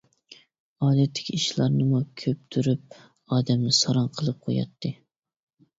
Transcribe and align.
ئادەتتىكى 0.87 1.35
ئىشلارنىمۇ 1.39 1.99
كۆپتۈرۈپ 2.23 2.99
ئادەمنى 3.37 3.79
ساراڭ 3.83 4.13
قىلىپ 4.19 4.45
قوياتتى. 4.51 4.99